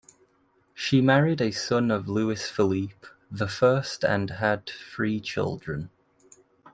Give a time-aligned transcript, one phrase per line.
[0.73, 5.91] She married a son of Louis Philippe the First and had three children.